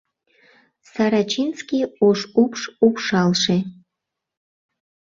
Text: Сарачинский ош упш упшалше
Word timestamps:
Сарачинский 0.91 1.83
ош 2.07 2.19
упш 2.41 2.61
упшалше 2.85 3.57